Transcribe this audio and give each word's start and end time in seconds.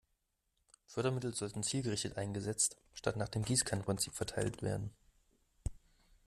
Fördermittel 0.87 1.35
sollten 1.35 1.61
zielgerichtet 1.61 2.17
eingesetzt 2.17 2.75
statt 2.95 3.17
nach 3.17 3.29
dem 3.29 3.45
Gießkannen-Prinzip 3.45 4.15
verteilt 4.15 4.63
werden. 4.63 4.89